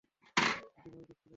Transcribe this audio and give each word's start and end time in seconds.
ডিমই 0.83 1.03
দিচ্ছিল 1.09 1.17
না। 1.17 1.29